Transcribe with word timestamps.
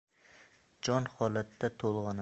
Jonholatda 0.87 1.73
to‘lg‘anaman. 1.85 2.19